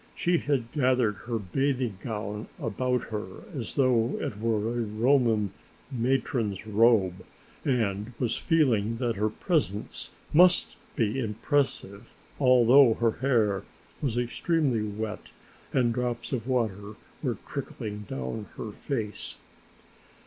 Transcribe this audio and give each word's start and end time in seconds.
She 0.15 0.39
had 0.39 0.71
gathered 0.71 1.17
her 1.27 1.37
bathing 1.37 1.99
gown 2.03 2.47
about 2.59 3.09
her 3.09 3.43
as 3.53 3.75
though 3.75 4.17
it 4.19 4.39
were 4.39 4.69
a 4.69 4.81
Roman 4.81 5.51
matron's 5.91 6.65
robe 6.65 7.23
and 7.63 8.11
was 8.17 8.35
feeling 8.35 8.97
that 8.97 9.15
her 9.17 9.29
presence 9.29 10.09
must 10.33 10.75
be 10.95 11.19
impressive 11.19 12.15
although 12.39 12.95
her 12.95 13.11
hair 13.21 13.61
was 14.01 14.17
extremely 14.17 14.81
wet 14.81 15.31
and 15.71 15.93
drops 15.93 16.31
of 16.33 16.47
water 16.47 16.95
were 17.21 17.37
trickling 17.47 18.07
down 18.09 18.47
her 18.57 18.71
face. 18.71 19.37